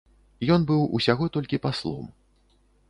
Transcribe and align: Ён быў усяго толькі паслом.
Ён 0.55 0.61
быў 0.71 0.81
усяго 1.01 1.29
толькі 1.37 1.63
паслом. 1.69 2.13